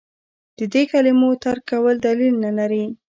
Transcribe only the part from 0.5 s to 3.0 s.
د دې کلمو ترک کول دلیل نه لري.